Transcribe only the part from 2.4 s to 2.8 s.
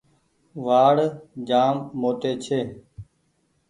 ڇي۔